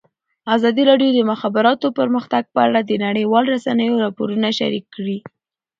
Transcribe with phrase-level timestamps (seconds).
[0.55, 5.17] ازادي راډیو د د مخابراتو پرمختګ په اړه د نړیوالو رسنیو راپورونه شریک کړي.